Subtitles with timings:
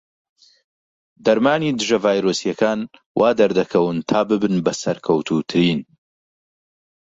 [1.25, 2.79] دەرمانی دژە ڤایرۆسیەکان
[3.19, 5.79] وادەردەکەون تا ببن بە سەرکەوتووترین.